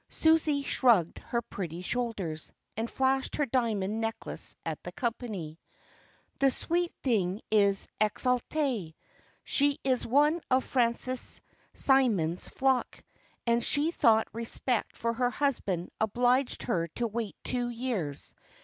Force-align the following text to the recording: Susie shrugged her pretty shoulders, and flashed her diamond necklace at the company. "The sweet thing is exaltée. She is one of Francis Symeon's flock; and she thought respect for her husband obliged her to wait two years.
Susie 0.09 0.63
shrugged 0.63 1.19
her 1.19 1.43
pretty 1.43 1.83
shoulders, 1.83 2.51
and 2.75 2.89
flashed 2.89 3.35
her 3.35 3.45
diamond 3.45 4.01
necklace 4.01 4.55
at 4.65 4.81
the 4.81 4.91
company. 4.91 5.59
"The 6.39 6.49
sweet 6.49 6.91
thing 7.03 7.39
is 7.51 7.87
exaltée. 8.01 8.95
She 9.43 9.77
is 9.83 10.07
one 10.07 10.41
of 10.49 10.63
Francis 10.63 11.39
Symeon's 11.75 12.47
flock; 12.47 13.03
and 13.45 13.63
she 13.63 13.91
thought 13.91 14.27
respect 14.33 14.97
for 14.97 15.13
her 15.13 15.29
husband 15.29 15.91
obliged 16.01 16.63
her 16.63 16.87
to 16.95 17.05
wait 17.05 17.35
two 17.43 17.69
years. 17.69 18.33